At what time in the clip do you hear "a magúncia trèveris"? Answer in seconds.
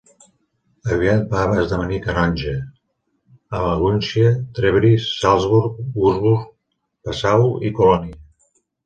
3.57-5.05